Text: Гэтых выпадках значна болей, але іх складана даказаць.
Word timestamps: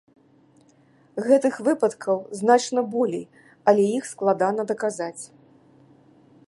Гэтых 1.27 1.59
выпадках 1.67 2.23
значна 2.39 2.81
болей, 2.95 3.25
але 3.73 3.83
іх 3.99 4.03
складана 4.13 4.61
даказаць. 4.75 5.19